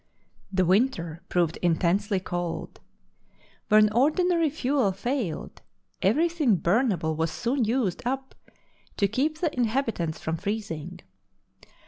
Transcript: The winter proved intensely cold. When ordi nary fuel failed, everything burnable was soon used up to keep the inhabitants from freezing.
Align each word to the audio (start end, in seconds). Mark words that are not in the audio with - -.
The 0.51 0.65
winter 0.65 1.21
proved 1.29 1.57
intensely 1.57 2.19
cold. 2.19 2.79
When 3.69 3.87
ordi 3.91 4.27
nary 4.27 4.49
fuel 4.49 4.91
failed, 4.93 5.61
everything 6.01 6.57
burnable 6.57 7.15
was 7.15 7.29
soon 7.29 7.65
used 7.65 8.01
up 8.03 8.33
to 8.97 9.07
keep 9.07 9.41
the 9.41 9.55
inhabitants 9.55 10.17
from 10.17 10.37
freezing. 10.37 11.01